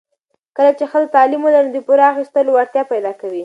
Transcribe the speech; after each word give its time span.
کله 0.57 0.71
چې 0.77 0.83
ښځه 0.91 1.13
تعلیم 1.15 1.41
ولري، 1.43 1.63
نو 1.69 1.75
د 1.75 1.79
پور 1.87 1.99
اخیستو 2.11 2.53
وړتیا 2.53 2.83
پیدا 2.91 3.11
کوي. 3.21 3.39